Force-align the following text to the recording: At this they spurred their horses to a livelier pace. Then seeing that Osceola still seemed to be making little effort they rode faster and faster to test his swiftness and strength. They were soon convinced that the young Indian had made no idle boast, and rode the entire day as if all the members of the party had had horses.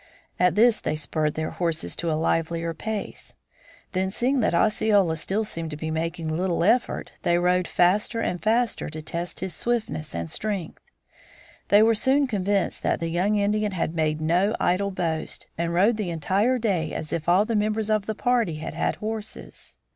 At 0.39 0.55
this 0.55 0.81
they 0.81 0.95
spurred 0.95 1.35
their 1.35 1.51
horses 1.51 1.95
to 1.97 2.11
a 2.11 2.17
livelier 2.17 2.73
pace. 2.73 3.35
Then 3.91 4.09
seeing 4.09 4.39
that 4.39 4.55
Osceola 4.55 5.15
still 5.15 5.43
seemed 5.43 5.69
to 5.69 5.77
be 5.77 5.91
making 5.91 6.27
little 6.35 6.63
effort 6.63 7.11
they 7.21 7.37
rode 7.37 7.67
faster 7.67 8.19
and 8.19 8.41
faster 8.41 8.89
to 8.89 9.01
test 9.03 9.41
his 9.41 9.53
swiftness 9.53 10.15
and 10.15 10.27
strength. 10.27 10.81
They 11.67 11.83
were 11.83 11.93
soon 11.93 12.25
convinced 12.25 12.81
that 12.81 12.99
the 12.99 13.09
young 13.09 13.35
Indian 13.35 13.73
had 13.73 13.93
made 13.93 14.21
no 14.21 14.55
idle 14.59 14.89
boast, 14.89 15.45
and 15.55 15.71
rode 15.71 15.97
the 15.97 16.09
entire 16.09 16.57
day 16.57 16.95
as 16.95 17.13
if 17.13 17.29
all 17.29 17.45
the 17.45 17.55
members 17.55 17.91
of 17.91 18.07
the 18.07 18.15
party 18.15 18.55
had 18.55 18.73
had 18.73 18.95
horses. 18.95 19.77